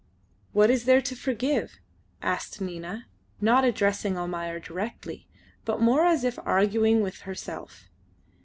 "What 0.51 0.71
is 0.71 0.85
there 0.85 0.99
to 0.99 1.15
forgive?" 1.15 1.77
asked 2.23 2.59
Nina, 2.59 3.05
not 3.39 3.63
addressing 3.63 4.17
Almayer 4.17 4.59
directly, 4.59 5.27
but 5.63 5.79
more 5.79 6.07
as 6.07 6.23
if 6.23 6.39
arguing 6.43 7.01
with 7.01 7.19
herself. 7.19 7.87